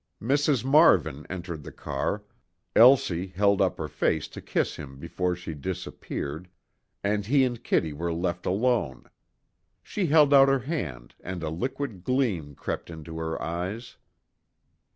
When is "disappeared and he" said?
5.53-7.43